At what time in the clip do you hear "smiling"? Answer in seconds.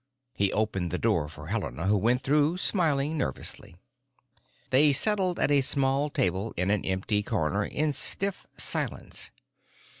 2.57-3.19